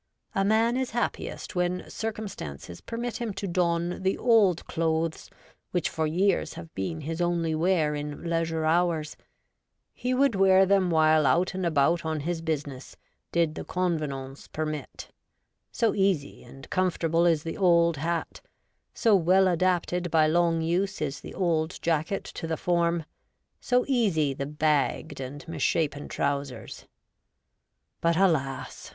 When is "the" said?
4.01-4.17, 13.53-13.63, 17.43-17.55, 21.21-21.35, 22.47-22.57, 24.33-24.47